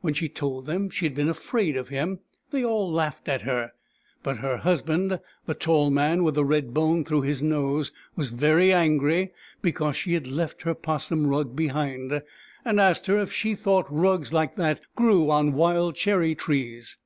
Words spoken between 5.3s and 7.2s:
the tall man with the red bone through